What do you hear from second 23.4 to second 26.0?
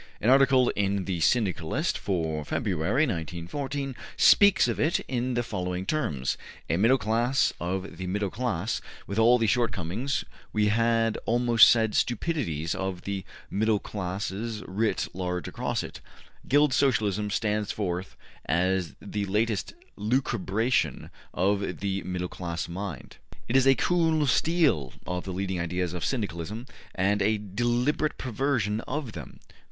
It is a `cool steal' of the leading ideas